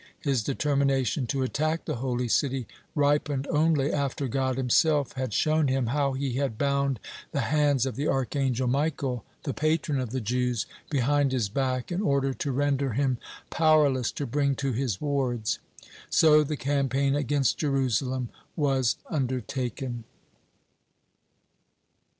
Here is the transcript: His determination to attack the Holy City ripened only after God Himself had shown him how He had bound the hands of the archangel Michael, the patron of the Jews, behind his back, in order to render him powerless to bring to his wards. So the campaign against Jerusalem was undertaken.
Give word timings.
His 0.21 0.41
determination 0.41 1.27
to 1.27 1.43
attack 1.43 1.85
the 1.85 1.97
Holy 1.97 2.27
City 2.27 2.65
ripened 2.95 3.45
only 3.51 3.91
after 3.91 4.27
God 4.27 4.57
Himself 4.57 5.11
had 5.13 5.31
shown 5.31 5.67
him 5.67 5.85
how 5.85 6.13
He 6.13 6.37
had 6.37 6.57
bound 6.57 6.99
the 7.33 7.41
hands 7.41 7.85
of 7.85 7.95
the 7.95 8.07
archangel 8.07 8.67
Michael, 8.67 9.23
the 9.43 9.53
patron 9.53 9.99
of 9.99 10.09
the 10.09 10.19
Jews, 10.19 10.65
behind 10.89 11.31
his 11.31 11.49
back, 11.49 11.91
in 11.91 12.01
order 12.01 12.33
to 12.33 12.51
render 12.51 12.93
him 12.93 13.19
powerless 13.51 14.11
to 14.13 14.25
bring 14.25 14.55
to 14.55 14.71
his 14.71 14.99
wards. 14.99 15.59
So 16.09 16.43
the 16.43 16.57
campaign 16.57 17.15
against 17.15 17.59
Jerusalem 17.59 18.29
was 18.55 18.95
undertaken. 19.07 20.05